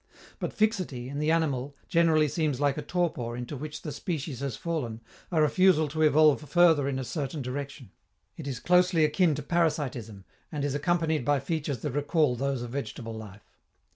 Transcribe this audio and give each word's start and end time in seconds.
But 0.39 0.51
fixity, 0.51 1.09
in 1.09 1.19
the 1.19 1.29
animal, 1.29 1.75
generally 1.87 2.27
seems 2.27 2.59
like 2.59 2.75
a 2.75 2.81
torpor 2.81 3.37
into 3.37 3.55
which 3.55 3.83
the 3.83 3.91
species 3.91 4.39
has 4.39 4.55
fallen, 4.57 4.99
a 5.31 5.39
refusal 5.39 5.87
to 5.89 6.01
evolve 6.01 6.41
further 6.49 6.87
in 6.89 6.97
a 6.97 7.03
certain 7.03 7.43
direction; 7.43 7.91
it 8.35 8.47
is 8.47 8.59
closely 8.59 9.05
akin 9.05 9.35
to 9.35 9.43
parasitism 9.43 10.25
and 10.51 10.65
is 10.65 10.73
accompanied 10.73 11.23
by 11.23 11.39
features 11.39 11.81
that 11.81 11.91
recall 11.91 12.35
those 12.35 12.63
of 12.63 12.71
vegetable 12.71 13.13
life. 13.15 13.53